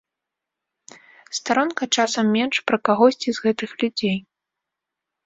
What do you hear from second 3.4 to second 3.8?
гэтых